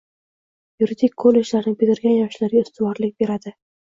Yuridik 0.83 1.13
kollejlarni 1.23 1.73
bitirgan 1.83 2.17
yoshlarga 2.21 2.67
ustivorlik 2.67 3.15
beradi! 3.27 3.55